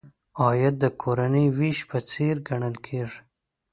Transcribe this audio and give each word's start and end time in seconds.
عاید 0.41 0.75
د 0.79 0.85
کورنۍ 1.01 1.45
وېش 1.57 1.79
په 1.89 1.97
څېر 2.09 2.35
ګڼل 2.47 2.75
کیږي. 2.85 3.19